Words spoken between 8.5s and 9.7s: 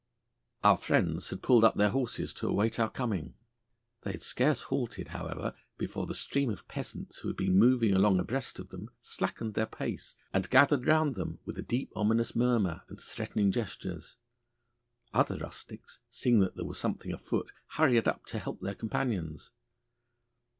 of them slackened their